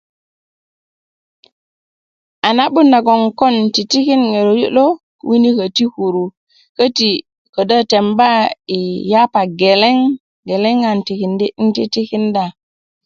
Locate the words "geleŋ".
9.59-9.97, 10.47-10.77